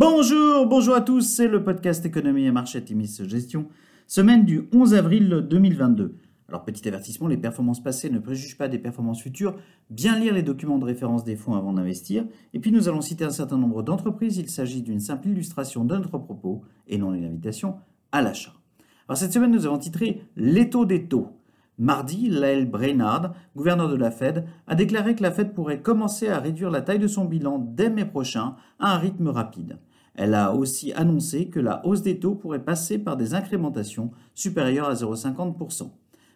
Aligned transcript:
Bonjour, 0.00 0.64
bonjour 0.66 0.94
à 0.94 1.00
tous, 1.00 1.22
c'est 1.22 1.48
le 1.48 1.64
podcast 1.64 2.06
Économie 2.06 2.44
et 2.44 2.52
Marché 2.52 2.80
Timis 2.84 3.20
Gestion, 3.26 3.66
semaine 4.06 4.44
du 4.44 4.68
11 4.72 4.94
avril 4.94 5.44
2022. 5.50 6.14
Alors 6.48 6.64
petit 6.64 6.86
avertissement, 6.86 7.26
les 7.26 7.36
performances 7.36 7.82
passées 7.82 8.08
ne 8.08 8.20
préjugent 8.20 8.56
pas 8.56 8.68
des 8.68 8.78
performances 8.78 9.20
futures, 9.20 9.56
bien 9.90 10.16
lire 10.16 10.34
les 10.34 10.44
documents 10.44 10.78
de 10.78 10.84
référence 10.84 11.24
des 11.24 11.34
fonds 11.34 11.56
avant 11.56 11.72
d'investir, 11.72 12.24
et 12.54 12.60
puis 12.60 12.70
nous 12.70 12.88
allons 12.88 13.00
citer 13.00 13.24
un 13.24 13.30
certain 13.30 13.58
nombre 13.58 13.82
d'entreprises, 13.82 14.36
il 14.36 14.48
s'agit 14.48 14.82
d'une 14.82 15.00
simple 15.00 15.30
illustration 15.30 15.84
de 15.84 15.96
notre 15.96 16.16
propos 16.18 16.62
et 16.86 16.96
non 16.96 17.12
une 17.12 17.24
invitation 17.24 17.74
à 18.12 18.22
l'achat. 18.22 18.54
Alors 19.08 19.18
cette 19.18 19.32
semaine 19.32 19.50
nous 19.50 19.66
avons 19.66 19.78
titré 19.78 20.22
Les 20.36 20.70
taux 20.70 20.84
des 20.84 21.08
taux. 21.08 21.32
Mardi, 21.76 22.28
Lael 22.28 22.70
Brainard, 22.70 23.34
gouverneur 23.56 23.88
de 23.88 23.96
la 23.96 24.12
Fed, 24.12 24.44
a 24.68 24.76
déclaré 24.76 25.16
que 25.16 25.24
la 25.24 25.32
Fed 25.32 25.54
pourrait 25.54 25.82
commencer 25.82 26.28
à 26.28 26.38
réduire 26.38 26.70
la 26.70 26.82
taille 26.82 26.98
de 27.00 27.08
son 27.08 27.24
bilan 27.24 27.58
dès 27.58 27.90
mai 27.90 28.04
prochain 28.04 28.54
à 28.78 28.94
un 28.94 28.98
rythme 28.98 29.28
rapide. 29.28 29.78
Elle 30.20 30.34
a 30.34 30.52
aussi 30.52 30.92
annoncé 30.94 31.46
que 31.46 31.60
la 31.60 31.86
hausse 31.86 32.02
des 32.02 32.18
taux 32.18 32.34
pourrait 32.34 32.64
passer 32.64 32.98
par 32.98 33.16
des 33.16 33.34
incrémentations 33.34 34.10
supérieures 34.34 34.88
à 34.88 34.94
0,50%. 34.94 35.92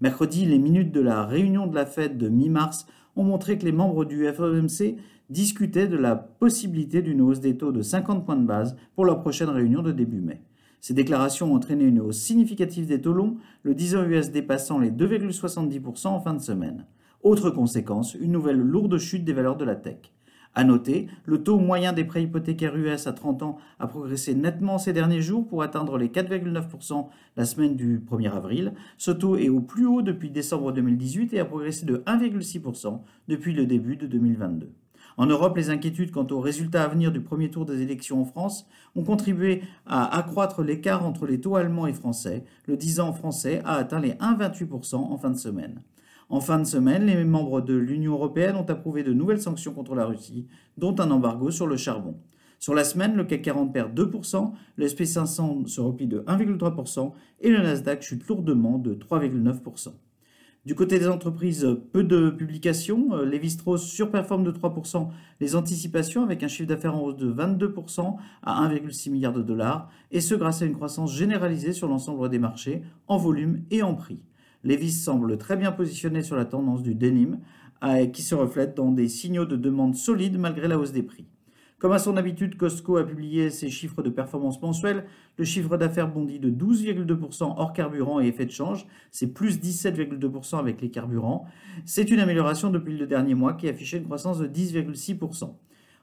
Mercredi, 0.00 0.46
les 0.46 0.58
minutes 0.58 0.92
de 0.92 1.02
la 1.02 1.26
réunion 1.26 1.66
de 1.66 1.74
la 1.74 1.84
Fed 1.84 2.16
de 2.16 2.30
mi-mars 2.30 2.86
ont 3.16 3.24
montré 3.24 3.58
que 3.58 3.66
les 3.66 3.72
membres 3.72 4.06
du 4.06 4.26
FOMC 4.32 4.96
discutaient 5.28 5.88
de 5.88 5.98
la 5.98 6.16
possibilité 6.16 7.02
d'une 7.02 7.20
hausse 7.20 7.40
des 7.40 7.58
taux 7.58 7.70
de 7.70 7.82
50 7.82 8.24
points 8.24 8.36
de 8.36 8.46
base 8.46 8.76
pour 8.94 9.04
leur 9.04 9.20
prochaine 9.20 9.50
réunion 9.50 9.82
de 9.82 9.92
début 9.92 10.22
mai. 10.22 10.40
Ces 10.80 10.94
déclarations 10.94 11.52
ont 11.52 11.56
entraîné 11.56 11.84
une 11.84 12.00
hausse 12.00 12.16
significative 12.16 12.86
des 12.86 13.02
taux 13.02 13.12
longs, 13.12 13.36
le 13.62 13.74
10 13.74 13.96
ans 13.96 14.04
US 14.08 14.30
dépassant 14.30 14.78
les 14.78 14.90
2,70% 14.90 16.06
en 16.06 16.20
fin 16.20 16.32
de 16.32 16.40
semaine. 16.40 16.86
Autre 17.22 17.50
conséquence, 17.50 18.14
une 18.14 18.32
nouvelle 18.32 18.58
lourde 18.58 18.96
chute 18.96 19.24
des 19.26 19.34
valeurs 19.34 19.58
de 19.58 19.66
la 19.66 19.76
tech. 19.76 20.15
À 20.58 20.64
noter, 20.64 21.08
le 21.26 21.42
taux 21.42 21.58
moyen 21.58 21.92
des 21.92 22.04
prêts 22.04 22.22
hypothécaires 22.22 22.74
US 22.76 23.06
à 23.06 23.12
30 23.12 23.42
ans 23.42 23.58
a 23.78 23.86
progressé 23.86 24.34
nettement 24.34 24.78
ces 24.78 24.94
derniers 24.94 25.20
jours 25.20 25.46
pour 25.46 25.62
atteindre 25.62 25.98
les 25.98 26.08
4,9% 26.08 27.08
la 27.36 27.44
semaine 27.44 27.76
du 27.76 27.98
1er 27.98 28.30
avril. 28.30 28.72
Ce 28.96 29.10
taux 29.10 29.36
est 29.36 29.50
au 29.50 29.60
plus 29.60 29.84
haut 29.84 30.00
depuis 30.00 30.30
décembre 30.30 30.72
2018 30.72 31.34
et 31.34 31.40
a 31.40 31.44
progressé 31.44 31.84
de 31.84 31.98
1,6% 32.06 33.00
depuis 33.28 33.52
le 33.52 33.66
début 33.66 33.96
de 33.96 34.06
2022. 34.06 34.72
En 35.18 35.26
Europe, 35.26 35.58
les 35.58 35.68
inquiétudes 35.68 36.10
quant 36.10 36.26
aux 36.30 36.40
résultats 36.40 36.84
à 36.84 36.88
venir 36.88 37.12
du 37.12 37.20
premier 37.20 37.50
tour 37.50 37.66
des 37.66 37.82
élections 37.82 38.22
en 38.22 38.24
France 38.24 38.66
ont 38.94 39.04
contribué 39.04 39.62
à 39.84 40.16
accroître 40.16 40.62
l'écart 40.62 41.04
entre 41.04 41.26
les 41.26 41.38
taux 41.38 41.56
allemands 41.56 41.86
et 41.86 41.92
français. 41.92 42.44
Le 42.66 42.78
10 42.78 43.00
ans 43.00 43.12
français 43.12 43.60
a 43.66 43.74
atteint 43.74 44.00
les 44.00 44.12
1,28% 44.12 44.94
en 44.94 45.18
fin 45.18 45.30
de 45.30 45.36
semaine. 45.36 45.82
En 46.28 46.40
fin 46.40 46.58
de 46.58 46.64
semaine, 46.64 47.06
les 47.06 47.24
membres 47.24 47.60
de 47.60 47.74
l'Union 47.74 48.14
européenne 48.14 48.56
ont 48.56 48.68
approuvé 48.68 49.04
de 49.04 49.12
nouvelles 49.12 49.40
sanctions 49.40 49.72
contre 49.72 49.94
la 49.94 50.06
Russie, 50.06 50.48
dont 50.76 50.96
un 50.98 51.12
embargo 51.12 51.52
sur 51.52 51.68
le 51.68 51.76
charbon. 51.76 52.16
Sur 52.58 52.74
la 52.74 52.82
semaine, 52.82 53.14
le 53.14 53.22
CAC 53.22 53.42
40 53.42 53.72
perd 53.72 53.96
2%, 53.96 54.52
le 54.74 54.86
SP500 54.86 55.68
se 55.68 55.80
replie 55.80 56.08
de 56.08 56.20
1,3% 56.20 57.12
et 57.42 57.50
le 57.50 57.62
Nasdaq 57.62 58.02
chute 58.02 58.26
lourdement 58.26 58.78
de 58.78 58.94
3,9%. 58.94 59.92
Du 60.64 60.74
côté 60.74 60.98
des 60.98 61.06
entreprises, 61.06 61.78
peu 61.92 62.02
de 62.02 62.28
publications. 62.28 63.22
Lévi-Strauss 63.22 63.84
surperforme 63.84 64.42
de 64.42 64.50
3% 64.50 65.10
les 65.38 65.54
anticipations 65.54 66.24
avec 66.24 66.42
un 66.42 66.48
chiffre 66.48 66.68
d'affaires 66.68 66.96
en 66.96 67.02
hausse 67.02 67.16
de 67.16 67.32
22% 67.32 68.16
à 68.42 68.68
1,6 68.68 69.12
milliard 69.12 69.32
de 69.32 69.42
dollars, 69.42 69.88
et 70.10 70.20
ce 70.20 70.34
grâce 70.34 70.62
à 70.62 70.64
une 70.64 70.74
croissance 70.74 71.14
généralisée 71.14 71.72
sur 71.72 71.86
l'ensemble 71.86 72.28
des 72.30 72.40
marchés, 72.40 72.82
en 73.06 73.16
volume 73.16 73.62
et 73.70 73.84
en 73.84 73.94
prix. 73.94 74.18
Levis 74.66 74.90
semble 74.90 75.38
très 75.38 75.56
bien 75.56 75.70
positionné 75.70 76.22
sur 76.22 76.34
la 76.34 76.44
tendance 76.44 76.82
du 76.82 76.96
denim, 76.96 77.38
euh, 77.84 78.06
qui 78.06 78.22
se 78.22 78.34
reflète 78.34 78.74
dans 78.74 78.90
des 78.90 79.08
signaux 79.08 79.44
de 79.44 79.54
demande 79.54 79.94
solides 79.94 80.38
malgré 80.38 80.66
la 80.66 80.76
hausse 80.76 80.90
des 80.90 81.04
prix. 81.04 81.26
Comme 81.78 81.92
à 81.92 82.00
son 82.00 82.16
habitude, 82.16 82.56
Costco 82.56 82.96
a 82.96 83.06
publié 83.06 83.50
ses 83.50 83.70
chiffres 83.70 84.02
de 84.02 84.10
performance 84.10 84.60
mensuelle. 84.60 85.04
Le 85.36 85.44
chiffre 85.44 85.76
d'affaires 85.76 86.10
bondit 86.10 86.40
de 86.40 86.50
12,2% 86.50 87.54
hors 87.56 87.72
carburant 87.74 88.20
et 88.20 88.26
effet 88.26 88.46
de 88.46 88.50
change. 88.50 88.86
C'est 89.12 89.28
plus 89.28 89.60
17,2% 89.60 90.58
avec 90.58 90.80
les 90.80 90.90
carburants. 90.90 91.46
C'est 91.84 92.10
une 92.10 92.18
amélioration 92.18 92.70
depuis 92.70 92.96
le 92.96 93.06
dernier 93.06 93.34
mois 93.34 93.52
qui 93.52 93.68
affichait 93.68 93.98
une 93.98 94.04
croissance 94.04 94.38
de 94.38 94.48
10,6%. 94.48 95.54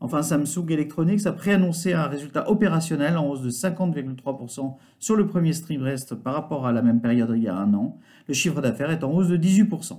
Enfin, 0.00 0.22
Samsung 0.22 0.70
Electronics 0.70 1.26
a 1.26 1.32
préannoncé 1.32 1.92
un 1.92 2.06
résultat 2.06 2.48
opérationnel 2.48 3.16
en 3.16 3.26
hausse 3.28 3.42
de 3.42 3.50
50,3% 3.50 4.76
sur 5.00 5.16
le 5.16 5.26
premier 5.26 5.52
trimestre 5.52 6.16
par 6.16 6.34
rapport 6.34 6.66
à 6.66 6.72
la 6.72 6.82
même 6.82 7.00
période 7.00 7.32
il 7.34 7.42
y 7.42 7.48
a 7.48 7.56
un 7.56 7.74
an. 7.74 7.98
Le 8.28 8.34
chiffre 8.34 8.60
d'affaires 8.60 8.92
est 8.92 9.02
en 9.02 9.10
hausse 9.10 9.28
de 9.28 9.36
18%. 9.36 9.98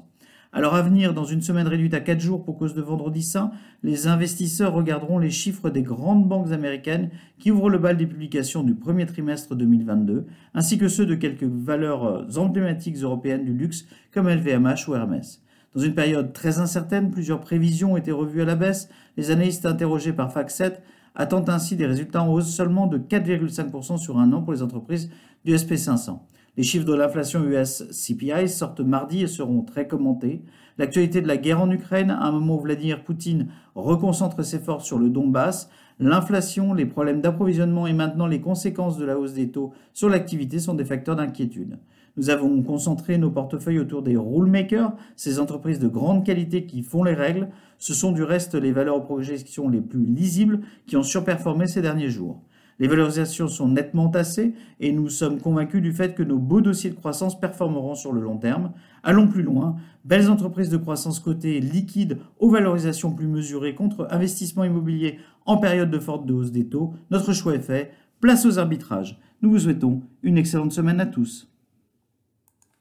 Alors 0.52 0.74
à 0.74 0.82
venir, 0.82 1.14
dans 1.14 1.26
une 1.26 1.42
semaine 1.42 1.68
réduite 1.68 1.94
à 1.94 2.00
4 2.00 2.20
jours 2.20 2.44
pour 2.44 2.58
cause 2.58 2.74
de 2.74 2.82
vendredi 2.82 3.22
saint, 3.22 3.52
les 3.84 4.08
investisseurs 4.08 4.74
regarderont 4.74 5.20
les 5.20 5.30
chiffres 5.30 5.70
des 5.70 5.84
grandes 5.84 6.28
banques 6.28 6.52
américaines 6.52 7.10
qui 7.38 7.52
ouvrent 7.52 7.70
le 7.70 7.78
bal 7.78 7.98
des 7.98 8.08
publications 8.08 8.64
du 8.64 8.74
premier 8.74 9.06
trimestre 9.06 9.54
2022, 9.54 10.26
ainsi 10.56 10.80
que 10.80 10.88
ceux 10.88 11.06
de 11.06 11.14
quelques 11.14 11.44
valeurs 11.44 12.26
emblématiques 12.38 12.98
européennes 12.98 13.46
du 13.46 13.54
luxe 13.54 13.86
comme 14.12 14.28
LVMH 14.28 14.88
ou 14.88 14.96
Hermès. 14.96 15.44
Dans 15.75 15.81
une 15.81 15.94
période 15.94 16.34
très 16.34 16.59
incertaine, 16.59 17.12
plusieurs 17.12 17.41
prévisions 17.41 17.94
ont 17.94 17.97
été 17.97 18.12
revues 18.12 18.41
à 18.41 18.46
la 18.46 18.56
baisse. 18.56 18.90
Les 19.18 19.30
analystes 19.30 19.66
interrogés 19.66 20.13
par 20.13 20.31
FactSet 20.34 20.81
attendent 21.16 21.50
ainsi 21.50 21.75
des 21.75 21.85
résultats 21.85 22.24
en 22.24 22.31
hausse 22.31 22.50
seulement 22.50 22.88
de 22.88 22.97
4,5% 22.97 23.97
sur 23.97 24.18
un 24.18 24.34
an 24.34 24.41
pour 24.41 24.53
les 24.53 24.63
entreprises 24.63 25.12
du 25.46 25.53
SP500. 25.53 26.19
Les 26.59 26.66
chiffres 26.66 26.86
de 26.86 26.94
l'inflation 26.94 27.42
US 27.46 27.86
CPI 27.90 28.50
sortent 28.50 28.81
mardi 28.81 29.22
et 29.22 29.28
seront 29.28 29.62
très 29.62 29.88
commentés. 29.88 30.42
L'actualité 30.78 31.22
de 31.22 31.28
la 31.30 31.38
guerre 31.38 31.62
en 31.62 31.72
Ukraine, 31.72 32.12
à 32.12 32.25
un 32.25 32.34
moment 32.34 32.58
où 32.58 32.59
Vladimir 32.59 33.06
Poutine 33.06 33.47
reconcentre 33.75 34.44
ses 34.44 34.59
forces 34.59 34.84
sur 34.84 35.00
le 35.00 35.09
Donbass, 35.09 35.69
l'inflation, 36.02 36.74
les 36.74 36.86
problèmes 36.86 37.22
d'approvisionnement 37.22 37.88
et 37.88 37.94
maintenant 37.94 38.28
les 38.28 38.42
conséquences 38.42 38.98
de 38.98 39.06
la 39.06 39.18
hausse 39.18 39.36
des 39.36 39.52
taux 39.52 39.72
sur 39.94 40.09
l'activité 40.09 40.59
sont 40.59 40.74
des 40.74 40.84
facteurs 40.84 41.16
d'inquiétude. 41.16 41.80
Nous 42.18 42.30
avons 42.30 42.62
concentré 42.62 43.18
nos 43.18 43.31
portefeuilles 43.31 43.80
autour 43.80 44.02
des 44.02 44.18
rulemakers, 44.18 44.92
ces 45.16 45.40
entreprises 45.40 45.80
de 45.80 45.88
grande 45.88 46.25
qualité 46.25 46.66
qui 46.66 46.84
font 46.84 47.06
les 47.06 47.14
règles. 47.14 47.48
Ce 47.78 47.94
sont 47.94 48.12
du 48.12 48.24
reste 48.24 48.56
les 48.56 48.74
valeurs 48.74 48.98
aux 48.98 49.16
projections 49.16 49.69
les 49.69 49.80
plus 49.80 50.06
lisibles 50.06 50.59
qui 50.88 50.98
ont 50.98 51.03
surperformé 51.03 51.68
ces 51.68 51.81
derniers 51.81 52.09
jours. 52.09 52.42
Les 52.80 52.88
valorisations 52.88 53.50
sont 53.50 53.68
nettement 53.68 54.10
tassées 54.10 54.54
et 54.80 54.92
nous 54.92 55.10
sommes 55.10 55.40
convaincus 55.40 55.82
du 55.82 55.92
fait 55.92 56.16
que 56.16 56.24
nos 56.24 56.38
beaux 56.38 56.62
dossiers 56.62 56.90
de 56.90 56.96
croissance 56.96 57.40
performeront 57.40 57.96
sur 57.96 58.14
le 58.14 58.22
long 58.22 58.38
terme. 58.38 58.72
Allons 59.04 59.28
plus 59.28 59.44
loin. 59.44 59.76
Belles 60.06 60.30
entreprises 60.30 60.70
de 60.70 60.78
croissance 60.78 61.20
cotées 61.20 61.60
liquides 61.60 62.20
aux 62.40 62.50
valorisations 62.50 63.12
plus 63.12 63.28
mesurées 63.28 63.76
contre 63.76 64.08
investissement 64.12 64.64
immobilier 64.64 65.20
en 65.46 65.58
période 65.58 65.92
de 65.92 66.00
forte 66.00 66.30
hausse 66.32 66.52
des 66.52 66.68
taux. 66.68 66.94
Notre 67.12 67.34
choix 67.34 67.56
est 67.56 67.60
fait. 67.60 67.92
Place 68.22 68.46
aux 68.46 68.60
arbitrages. 68.60 69.20
Nous 69.42 69.52
vous 69.52 69.60
souhaitons 69.60 70.02
une 70.24 70.38
excellente 70.38 70.72
semaine 70.72 71.02
à 71.02 71.06
tous. 71.06 71.50